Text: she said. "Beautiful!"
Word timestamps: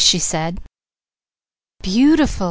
she 0.01 0.17
said. 0.17 0.59
"Beautiful!" 1.83 2.39